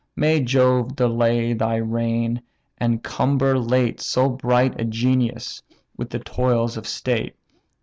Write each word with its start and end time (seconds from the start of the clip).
May 0.15 0.39
Jove 0.41 0.95
delay 0.95 1.53
thy 1.53 1.75
reign, 1.75 2.41
and 2.79 3.03
cumber 3.03 3.59
late 3.59 4.01
So 4.01 4.29
bright 4.29 4.81
a 4.81 4.83
genius 4.83 5.61
with 5.95 6.09
the 6.09 6.17
toils 6.17 6.75
of 6.75 6.87
state!" 6.87 7.35